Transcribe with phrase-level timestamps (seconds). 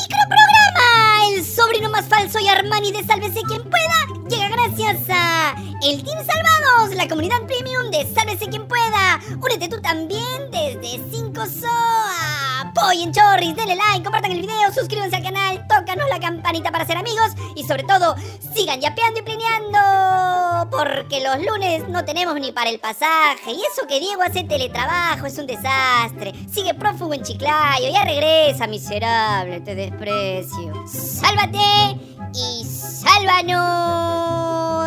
[0.00, 1.34] microprograma.
[1.34, 6.18] El sobrino más falso y Armani de Sálvese quien pueda llega gracias a el Team
[6.24, 9.20] Salvados, la comunidad premium de Sálvese quien pueda.
[9.42, 11.46] Únete tú también desde 5
[12.90, 13.00] SOA.
[13.00, 16.96] Apoyen chorris, denle like, compartan el video, suscríbanse al canal, tócanos la campanita para ser
[16.96, 18.16] amigos y sobre todo
[18.52, 20.68] sigan yapeando y plineando.
[20.70, 23.52] Porque los lunes no tenemos ni para el pasaje.
[23.52, 26.32] Y eso que Diego hace teletrabajo es un desastre.
[26.52, 30.84] Sigue prófugo en Chiclayo, ya regresa, miserable, te desprecio.
[30.86, 32.10] ¡Sálvate!
[32.34, 34.29] y sálvanos.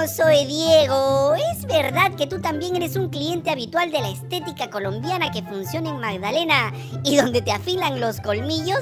[0.08, 1.34] Soy Diego.
[1.36, 5.92] ¿Es verdad que tú también eres un cliente habitual de la estética colombiana que funciona
[5.92, 8.82] en Magdalena y donde te afilan los colmillos?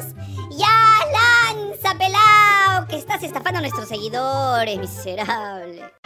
[0.58, 2.88] ¡Ya lanza, pelao!
[2.88, 6.01] Que estás estafando a nuestros seguidores, miserable.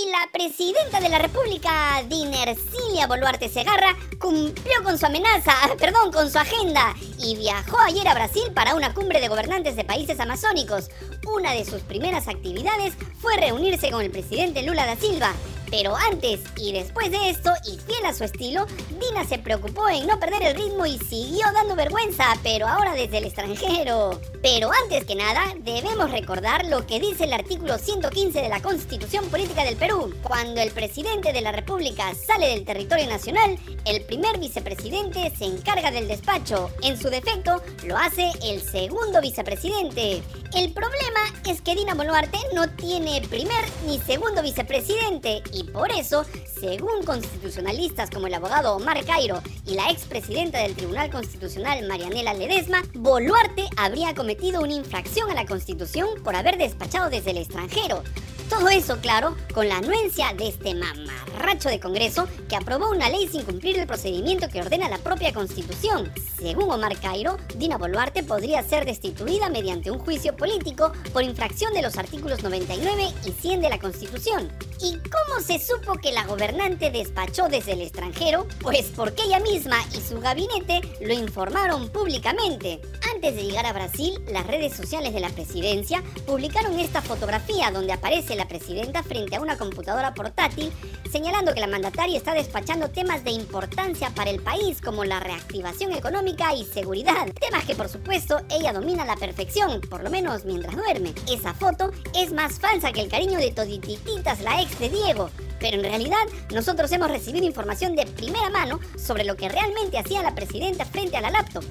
[0.00, 6.30] Y la presidenta de la República, Dinercilia Boluarte Segarra, cumplió con su amenaza, perdón, con
[6.30, 10.90] su agenda y viajó ayer a Brasil para una cumbre de gobernantes de países amazónicos.
[11.26, 15.32] Una de sus primeras actividades fue reunirse con el presidente Lula da Silva,
[15.70, 18.66] pero antes y después de esto, y fiel a su estilo,
[19.00, 23.18] Dina se preocupó en no perder el ritmo y siguió dando vergüenza, pero ahora desde
[23.18, 24.20] el extranjero.
[24.42, 29.28] Pero antes que nada, debemos recordar lo que dice el artículo 115 de la Constitución
[29.28, 30.14] Política del Perú.
[30.22, 35.90] Cuando el presidente de la República sale del territorio nacional, el primer vicepresidente se encarga
[35.90, 36.70] del despacho.
[36.82, 40.22] En su defecto, lo hace el segundo vicepresidente.
[40.54, 46.24] El problema es que Dina Boluarte no tiene primer ni segundo vicepresidente y por eso,
[46.60, 52.82] según constitucionalistas como el abogado Omar Cairo y la expresidenta del Tribunal Constitucional Marianela Ledesma,
[52.94, 58.04] Boluarte habría cometido una infracción a la Constitución por haber despachado desde el extranjero.
[58.48, 63.28] Todo eso, claro, con la anuencia de este mamarracho de Congreso que aprobó una ley
[63.28, 66.10] sin cumplir el procedimiento que ordena la propia Constitución.
[66.38, 71.82] Según Omar Cairo, Dina Boluarte podría ser destituida mediante un juicio político por infracción de
[71.82, 74.50] los artículos 99 y 100 de la Constitución.
[74.80, 78.46] ¿Y cómo se supo que la gobernante despachó desde el extranjero?
[78.60, 82.80] Pues porque ella misma y su gabinete lo informaron públicamente.
[83.14, 87.92] Antes de llegar a Brasil, las redes sociales de la presidencia publicaron esta fotografía donde
[87.92, 90.72] aparece la presidenta frente a una computadora portátil,
[91.10, 95.92] señalando que la mandataria está despachando temas de importancia para el país como la reactivación
[95.92, 97.26] económica y seguridad.
[97.38, 101.12] Temas que por supuesto ella domina a la perfección, por lo menos mientras duerme.
[101.30, 105.30] Esa foto es más falsa que el cariño de toditititas la ex de Diego.
[105.60, 106.16] Pero en realidad
[106.54, 111.16] nosotros hemos recibido información de primera mano sobre lo que realmente hacía la presidenta frente
[111.16, 111.64] a la laptop.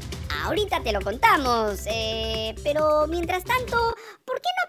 [0.44, 3.97] Ahorita te lo contamos, eh, pero mientras tanto, ¿por qué no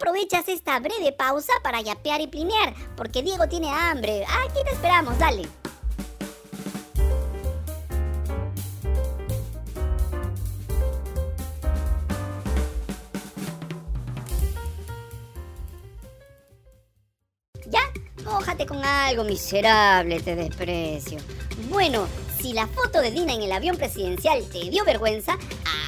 [0.09, 2.75] aprovechas esta breve pausa para yapear y plinear?
[2.97, 4.25] Porque Diego tiene hambre.
[4.25, 5.47] Aquí te esperamos, dale.
[17.67, 17.81] ¿Ya?
[18.25, 21.19] Mójate con algo, miserable, te desprecio.
[21.69, 22.07] Bueno,
[22.41, 25.39] si la foto de Dina en el avión presidencial te dio vergüenza,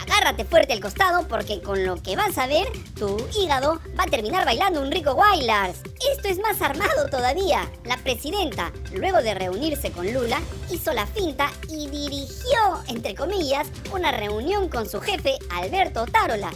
[0.03, 2.67] agárrate fuerte al costado porque con lo que vas a ver,
[2.99, 5.79] tu hígado va a terminar bailando un rico Wailars.
[6.13, 7.71] Esto es más armado todavía.
[7.85, 10.41] La presidenta, luego de reunirse con Lula,
[10.71, 16.51] hizo la finta y dirigió, entre comillas, una reunión con su jefe, Alberto Tarola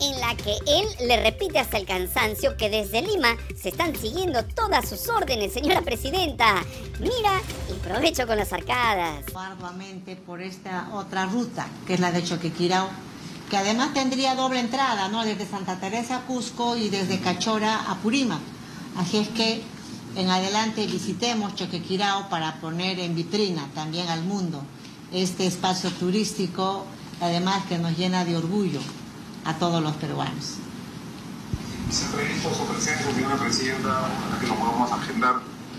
[0.00, 4.44] en la que él le repite hasta el cansancio que desde Lima se están siguiendo
[4.44, 6.62] todas sus órdenes, señora presidenta.
[7.00, 9.24] Mira y provecho con las arcadas.
[9.34, 12.88] Arduamente por esta otra ruta, que es la de Choquequirao,
[13.50, 15.24] que además tendría doble entrada, ¿no?
[15.24, 18.40] Desde Santa Teresa a Cusco y desde Cachora a Purima.
[18.96, 19.62] Así es que
[20.16, 24.62] en adelante visitemos Choquequirao para poner en vitrina también al mundo
[25.12, 26.84] este espacio turístico,
[27.20, 28.80] además que nos llena de orgullo
[29.48, 30.58] a todos los peruanos.
[31.90, 35.36] ¿Se previsto su presencia, señora presidenta, para que lo podamos agendar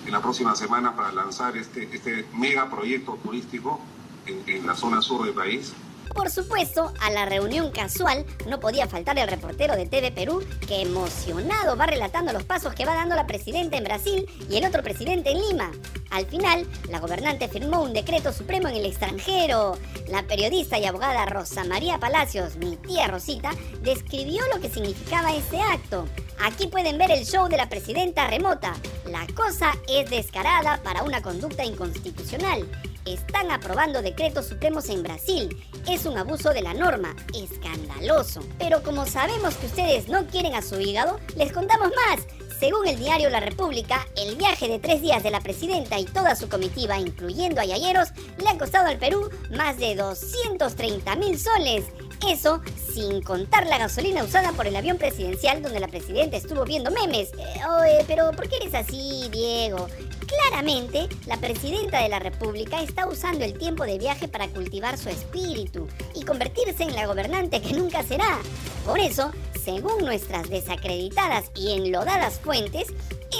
[0.07, 3.79] en la próxima semana para lanzar este, este mega proyecto turístico
[4.25, 5.73] en, en la zona sur del país?
[6.13, 10.81] Por supuesto, a la reunión casual no podía faltar el reportero de TV Perú que
[10.81, 14.83] emocionado va relatando los pasos que va dando la presidenta en Brasil y el otro
[14.83, 15.71] presidente en Lima.
[16.09, 19.77] Al final, la gobernante firmó un decreto supremo en el extranjero.
[20.07, 23.51] La periodista y abogada Rosa María Palacios, mi tía Rosita,
[23.81, 26.07] describió lo que significaba ese acto.
[26.41, 28.75] Aquí pueden ver el show de la presidenta remota.
[29.05, 32.67] La cosa es descarada para una conducta inconstitucional.
[33.09, 35.49] Están aprobando decretos supremos en Brasil.
[35.89, 37.15] Es un abuso de la norma.
[37.33, 38.41] Escandaloso.
[38.59, 42.27] Pero como sabemos que ustedes no quieren a su hígado, les contamos más.
[42.59, 46.35] Según el diario La República, el viaje de tres días de la presidenta y toda
[46.35, 51.85] su comitiva, incluyendo a Yayeros, le ha costado al Perú más de 230 mil soles.
[52.27, 52.61] Eso
[52.93, 57.31] sin contar la gasolina usada por el avión presidencial donde la presidenta estuvo viendo memes.
[57.39, 59.87] Eh, pero ¿por qué eres así, Diego?
[60.29, 65.09] Claramente, la presidenta de la República está usando el tiempo de viaje para cultivar su
[65.09, 68.37] espíritu y convertirse en la gobernante que nunca será.
[68.85, 69.31] Por eso,
[69.63, 72.89] según nuestras desacreditadas y enlodadas fuentes,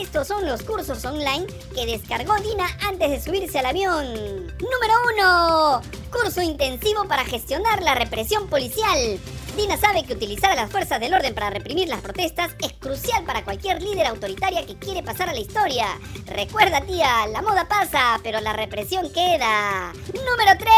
[0.02, 1.46] estos son los cursos online
[1.76, 4.06] que descargó Dina antes de subirse al avión.
[4.48, 5.82] Número 1.
[6.12, 9.20] Curso intensivo para gestionar la represión policial.
[9.56, 13.24] Dina sabe que utilizar a las fuerzas del orden para reprimir las protestas es crucial
[13.26, 15.88] para cualquier líder autoritaria que quiere pasar a la historia.
[16.26, 19.92] Recuerda, tía, la moda pasa, pero la represión queda.
[20.14, 20.72] Número 3,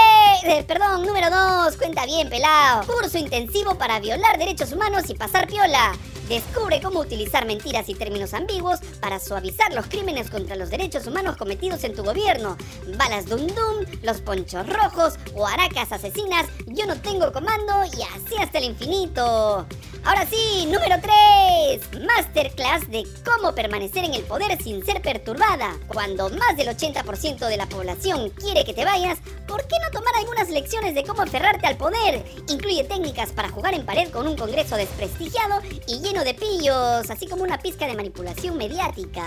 [0.44, 2.85] eh, perdón, número 2, cuenta bien, pelado.
[2.88, 5.94] Curso intensivo para violar derechos humanos y pasar piola.
[6.27, 11.35] Descubre cómo utilizar mentiras y términos ambiguos para suavizar los crímenes contra los derechos humanos
[11.38, 12.57] cometidos en tu gobierno.
[12.97, 18.35] Balas dum dum, los ponchos rojos o aracas asesinas, yo no tengo comando y así
[18.39, 19.65] hasta el infinito.
[20.03, 22.01] Ahora sí, número 3.
[22.07, 25.77] Masterclass de cómo permanecer en el poder sin ser perturbada.
[25.88, 30.15] Cuando más del 80% de la población quiere que te vayas, ¿por qué no tomar
[30.15, 32.25] algunas lecciones de cómo aferrarte al poder?
[32.50, 37.27] Incluye técnicas para jugar en pared con un congreso desprestigiado y lleno de pillos, así
[37.27, 39.24] como una pizca de manipulación mediática.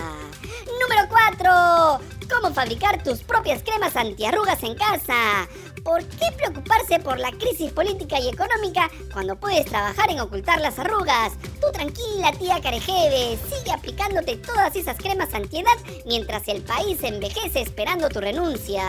[0.81, 2.00] Número 4.
[2.35, 5.49] Cómo fabricar tus propias cremas antiarrugas en casa.
[5.85, 10.79] ¿Por qué preocuparse por la crisis política y económica cuando puedes trabajar en ocultar las
[10.79, 11.35] arrugas?
[11.61, 15.77] Tú tranquila, tía Carejeve, sigue aplicándote todas esas cremas antiedad
[16.07, 18.83] mientras el país envejece esperando tu renuncia.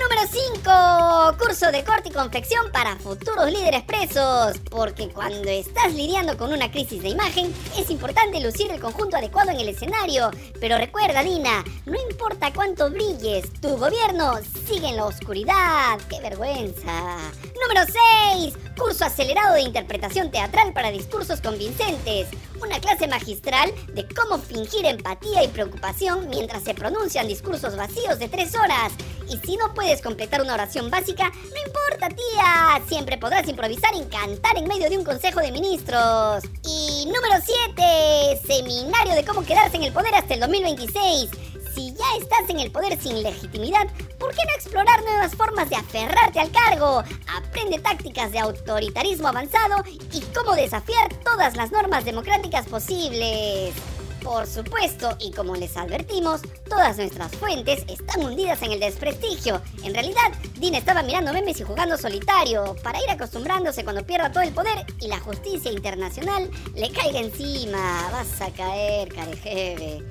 [0.00, 1.38] Número 5.
[1.38, 4.58] Curso de corte y confección para futuros líderes presos.
[4.70, 9.50] Porque cuando estás lidiando con una crisis de imagen, es importante lucir el conjunto adecuado
[9.50, 10.30] en el escenario.
[10.60, 15.98] Pero recuerda, Dina, no importa cuánto brilles, tu gobierno sigue en la oscuridad.
[16.08, 17.16] ¡Qué vergüenza!
[17.62, 17.86] Número
[18.32, 18.65] 6.
[18.76, 22.28] Curso acelerado de interpretación teatral para discursos convincentes.
[22.62, 28.28] Una clase magistral de cómo fingir empatía y preocupación mientras se pronuncian discursos vacíos de
[28.28, 28.92] 3 horas.
[29.28, 32.82] Y si no puedes completar una oración básica, no importa, tía.
[32.86, 36.44] Siempre podrás improvisar y cantar en medio de un consejo de ministros.
[36.64, 38.40] Y número 7.
[38.46, 41.30] Seminario de cómo quedarse en el poder hasta el 2026
[41.76, 43.86] si ya estás en el poder sin legitimidad,
[44.18, 47.04] ¿por qué no explorar nuevas formas de aferrarte al cargo?
[47.36, 53.74] Aprende tácticas de autoritarismo avanzado y cómo desafiar todas las normas democráticas posibles.
[54.22, 59.60] Por supuesto, y como les advertimos, todas nuestras fuentes están hundidas en el desprestigio.
[59.84, 64.42] En realidad, Dean estaba mirando memes y jugando solitario, para ir acostumbrándose cuando pierda todo
[64.42, 68.08] el poder y la justicia internacional le caiga encima.
[68.10, 70.02] Vas a caer, carejeve.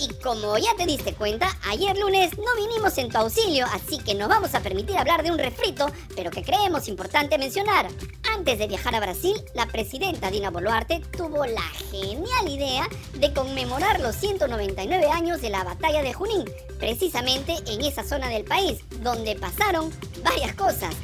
[0.00, 4.14] Y como ya te diste cuenta, ayer lunes no vinimos en tu auxilio, así que
[4.14, 5.86] nos vamos a permitir hablar de un refrito,
[6.16, 7.88] pero que creemos importante mencionar.
[8.34, 11.60] Antes de viajar a Brasil, la presidenta Dina Boluarte tuvo la
[11.90, 12.88] genial idea
[13.18, 18.44] de conmemorar los 199 años de la batalla de Junín, precisamente en esa zona del
[18.44, 19.92] país, donde pasaron
[20.24, 20.94] varias cosas.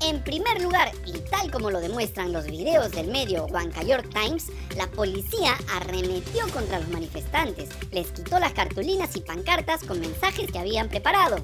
[0.00, 3.46] En primer lugar, y tal como lo demuestran los videos del medio
[3.86, 4.46] York Times,
[4.76, 10.58] la policía arremetió contra los manifestantes, les quitó las cartulinas y pancartas con mensajes que
[10.58, 11.36] habían preparado.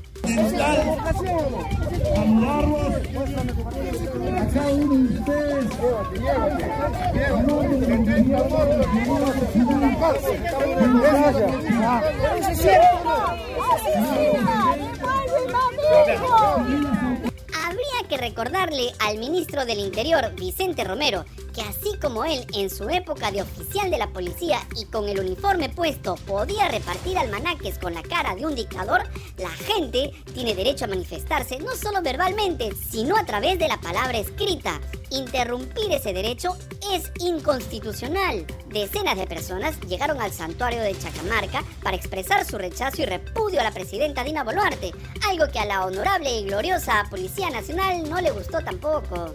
[18.16, 23.42] Recordarle al ministro del Interior, Vicente Romero, que así como él en su época de
[23.42, 28.34] oficial de la policía y con el uniforme puesto podía repartir almanaques con la cara
[28.34, 29.02] de un dictador,
[29.38, 34.19] la gente tiene derecho a manifestarse no solo verbalmente, sino a través de la palabra
[34.19, 34.81] escrita.
[35.12, 36.56] Interrumpir ese derecho
[36.90, 38.46] es inconstitucional.
[38.69, 43.64] Decenas de personas llegaron al santuario de Chacamarca para expresar su rechazo y repudio a
[43.64, 44.92] la presidenta Dina Boluarte,
[45.28, 49.34] algo que a la honorable y gloriosa Policía Nacional no le gustó tampoco.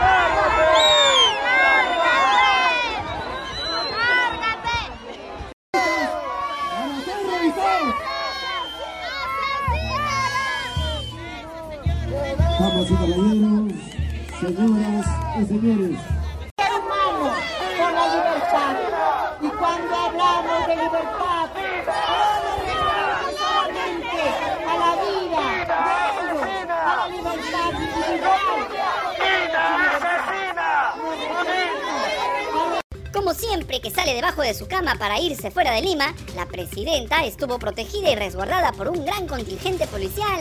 [0.00, 0.47] Vamos
[14.48, 15.06] señoras
[15.38, 16.00] y señores.
[16.56, 17.32] hermano
[17.78, 18.76] por la libertad.
[19.42, 21.48] Y cuando hablamos de libertad,
[23.36, 24.22] solamente
[24.66, 25.44] a la vida,
[26.84, 28.58] a la libertad individual.
[33.28, 37.26] Como siempre que sale debajo de su cama para irse fuera de Lima, la presidenta
[37.26, 40.40] estuvo protegida y resguardada por un gran contingente policial.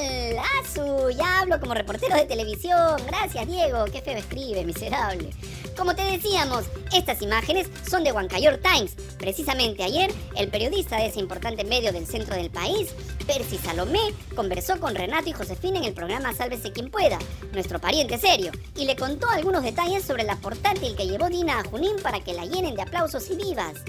[0.62, 1.10] ¡Asu!
[1.10, 2.96] Ya hablo como reportero de televisión.
[3.06, 3.84] Gracias, Diego.
[3.91, 5.32] Qué feo escribe, miserable.
[5.78, 8.96] Como te decíamos, estas imágenes son de Huancayor Times.
[9.20, 12.96] Precisamente ayer, el periodista de ese importante medio del centro del país,
[13.28, 17.20] Percy Salomé, conversó con Renato y Josefina en el programa Sálvese quien pueda,
[17.54, 21.64] nuestro pariente serio, y le contó algunos detalles sobre la portátil que llevó Dina a
[21.64, 23.86] Junín para que la llenen de aplausos y vivas.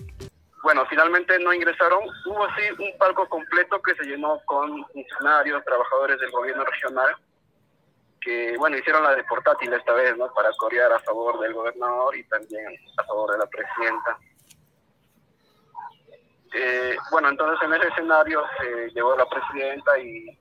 [0.63, 2.01] Bueno, finalmente no ingresaron.
[2.27, 7.17] Hubo así un palco completo que se llenó con funcionarios, trabajadores del gobierno regional
[8.21, 10.33] que, bueno, hicieron la de portátil esta vez, ¿no?
[10.33, 14.19] Para corear a favor del gobernador y también a favor de la presidenta.
[16.55, 20.39] Eh, bueno, entonces en ese escenario se llegó la presidenta y,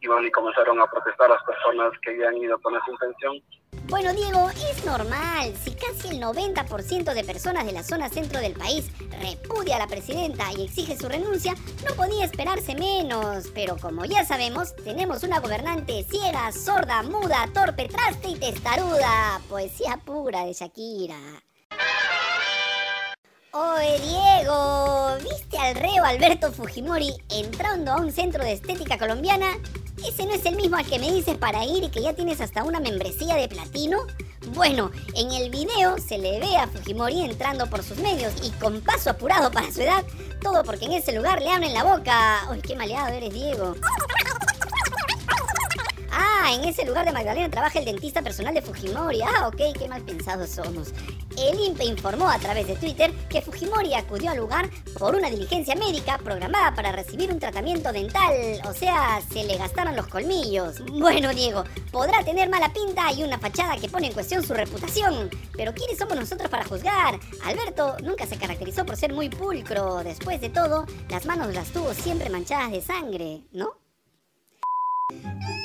[0.00, 3.42] y, bueno, y comenzaron a protestar las personas que habían ido con esa intención.
[3.88, 5.54] Bueno, Diego, es normal.
[5.64, 8.86] Si casi el 90% de personas de la zona centro del país
[9.20, 11.54] repudia a la presidenta y exige su renuncia,
[11.88, 13.48] no podía esperarse menos.
[13.54, 19.40] Pero como ya sabemos, tenemos una gobernante ciega, sorda, muda, torpe, traste y testaruda.
[19.48, 21.18] Poesía pura de Shakira.
[23.52, 29.48] Oye Diego, ¿viste al reo Alberto Fujimori entrando a un centro de estética colombiana?
[30.06, 32.40] ¿Ese no es el mismo al que me dices para ir y que ya tienes
[32.40, 33.98] hasta una membresía de platino?
[34.54, 38.80] Bueno, en el video se le ve a Fujimori entrando por sus medios y con
[38.80, 40.04] paso apurado para su edad,
[40.40, 42.48] todo porque en ese lugar le abren la boca.
[42.50, 43.76] ¡Uy, qué maleado eres, Diego!
[46.22, 49.22] Ah, en ese lugar de Magdalena trabaja el dentista personal de Fujimori.
[49.22, 50.92] Ah, ok, qué mal pensados somos.
[51.38, 55.74] El INPE informó a través de Twitter que Fujimori acudió al lugar por una diligencia
[55.76, 58.34] médica programada para recibir un tratamiento dental.
[58.68, 60.84] O sea, se le gastaron los colmillos.
[60.92, 65.30] Bueno, Diego, podrá tener mala pinta y una fachada que pone en cuestión su reputación.
[65.56, 67.18] Pero ¿quiénes somos nosotros para juzgar?
[67.46, 70.04] Alberto nunca se caracterizó por ser muy pulcro.
[70.04, 73.70] Después de todo, las manos las tuvo siempre manchadas de sangre, ¿no?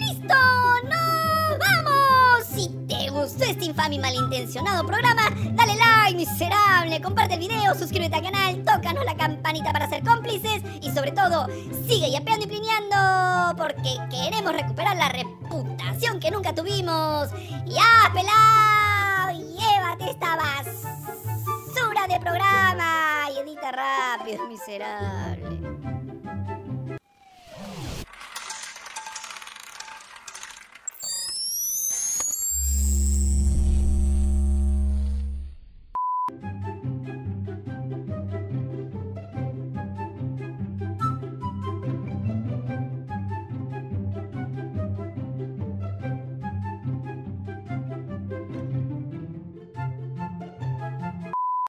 [0.08, 0.36] ¡Listo!
[0.84, 2.46] ¡Nos vamos!
[2.54, 8.16] Si te gustó este infame y malintencionado programa, dale like, miserable, comparte el video, suscríbete
[8.16, 11.48] al canal, tócanos la campanita para ser cómplices y sobre todo,
[11.88, 12.96] sigue yapeando y plineando
[13.58, 17.30] porque queremos recuperar la reputación que nunca tuvimos.
[17.66, 19.40] ¡Ya, pelado!
[19.40, 23.24] ¡Llévate esta basura de programa!
[23.36, 25.65] Y edita rápido, miserable.